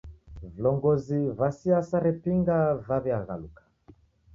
Vilongozi 0.45 1.21
va 1.43 1.51
siasa 1.59 2.03
repinga 2.09 2.59
vaw'iaghaluka. 2.91 3.73